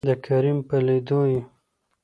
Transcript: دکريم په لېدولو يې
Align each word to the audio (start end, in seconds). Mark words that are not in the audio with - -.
دکريم 0.09 0.59
په 0.67 0.75
لېدولو 0.85 1.23
يې 1.31 1.41